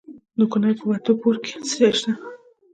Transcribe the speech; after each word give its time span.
د 0.37 0.39
کونړ 0.51 0.69
په 0.79 0.83
وټه 0.89 1.13
پور 1.19 1.35
کې 1.43 1.55
څه 1.67 1.73
شی 1.77 1.89
شته؟ 1.97 2.11